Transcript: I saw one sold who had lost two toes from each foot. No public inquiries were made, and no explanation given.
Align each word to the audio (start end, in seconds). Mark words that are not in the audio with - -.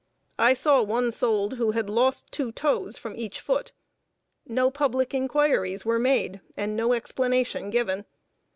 I 0.39 0.53
saw 0.55 0.81
one 0.81 1.11
sold 1.11 1.57
who 1.57 1.69
had 1.73 1.87
lost 1.87 2.31
two 2.31 2.51
toes 2.51 2.97
from 2.97 3.15
each 3.15 3.39
foot. 3.39 3.71
No 4.47 4.71
public 4.71 5.13
inquiries 5.13 5.85
were 5.85 5.99
made, 5.99 6.41
and 6.57 6.75
no 6.75 6.93
explanation 6.93 7.69
given. 7.69 8.05